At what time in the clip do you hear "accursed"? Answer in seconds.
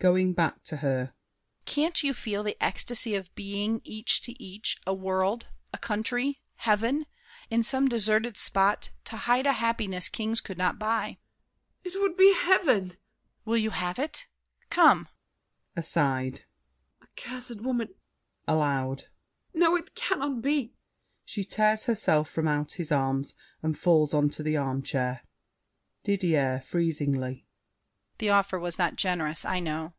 17.00-17.62